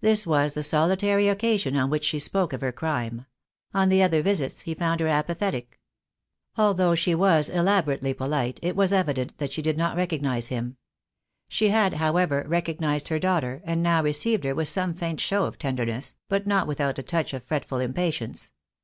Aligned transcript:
This 0.00 0.26
was 0.26 0.54
the 0.54 0.64
solitary 0.64 1.28
occasion 1.28 1.76
on 1.76 1.88
which 1.88 2.02
she 2.04 2.18
spoke 2.18 2.52
of 2.52 2.60
her 2.60 2.72
crime. 2.72 3.24
On 3.72 3.88
the 3.88 4.02
other 4.02 4.20
visits 4.20 4.62
he 4.62 4.74
found 4.74 4.98
her 4.98 5.06
apathetic. 5.06 5.78
THE 6.56 6.56
DAY 6.56 6.66
WILL 6.66 6.72
COME. 6.72 6.76
285 6.76 6.86
Although 6.88 6.94
she 6.96 7.14
was 7.14 7.50
elaborately 7.50 8.14
polite, 8.14 8.58
it 8.64 8.74
was 8.74 8.92
evident 8.92 9.38
that 9.38 9.52
she 9.52 9.62
did 9.62 9.78
not 9.78 9.94
recognise 9.96 10.48
him. 10.48 10.76
She 11.48 11.68
had, 11.68 11.94
however, 11.94 12.44
recognised 12.48 13.06
her 13.06 13.20
daughter, 13.20 13.62
and 13.64 13.80
now 13.80 14.02
received 14.02 14.42
her 14.42 14.56
with 14.56 14.66
some 14.68 14.92
faint 14.92 15.20
show 15.20 15.44
of 15.44 15.56
tenderness, 15.56 16.16
but 16.28 16.48
not 16.48 16.66
without 16.66 16.98
a 16.98 17.04
touch 17.04 17.32
of 17.32 17.44
fretful 17.44 17.78
impatience. 17.78 18.50